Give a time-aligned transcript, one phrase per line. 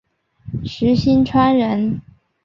[0.65, 2.01] 石星川人。